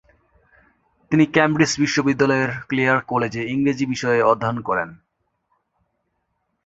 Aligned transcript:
তিনি 1.11 1.25
ক্যামব্রিজ 1.25 1.71
বিশ্ববিদ্যালয়ের 1.79 2.51
ক্লেয়ার 2.67 2.99
কলেজে 3.01 3.41
ইংরেজি 3.45 3.85
বিষয়ে 3.85 4.19
অধ্যয়ন 4.23 4.57
করেন। 4.61 4.89